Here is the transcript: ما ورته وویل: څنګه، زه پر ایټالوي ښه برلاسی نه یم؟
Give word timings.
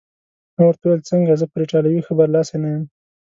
ما 0.55 0.63
ورته 0.67 0.83
وویل: 0.85 1.07
څنګه، 1.09 1.39
زه 1.41 1.45
پر 1.51 1.59
ایټالوي 1.63 2.01
ښه 2.05 2.13
برلاسی 2.19 2.55
نه 2.63 2.67
یم؟ 2.73 2.83